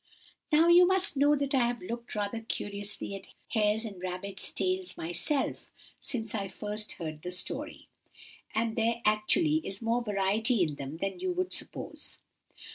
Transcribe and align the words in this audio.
"Now 0.51 0.67
you 0.67 0.87
must 0.87 1.15
know 1.15 1.35
that 1.35 1.53
I 1.53 1.67
have 1.67 1.79
looked 1.83 2.15
rather 2.15 2.39
curiously 2.41 3.13
at 3.13 3.27
hares' 3.49 3.85
and 3.85 4.01
rabbits' 4.01 4.49
tails 4.51 4.97
myself 4.97 5.69
since 6.01 6.33
I 6.33 6.47
first 6.47 6.93
heard 6.93 7.21
the 7.21 7.31
story; 7.31 7.87
and 8.55 8.75
there 8.75 9.01
actually 9.05 9.57
is 9.57 9.79
more 9.79 10.01
variety 10.01 10.63
in 10.63 10.73
them 10.77 10.97
than 10.97 11.19
you 11.19 11.31
would 11.33 11.53
suppose. 11.53 12.17